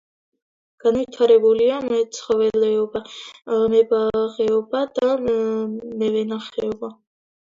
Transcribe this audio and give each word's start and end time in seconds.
განვითარებულია 0.83 1.75
მეცხოველეობა, 1.89 3.03
მებაღეობა 3.75 4.83
და 4.99 5.07
მევენახეობა. 5.29 6.95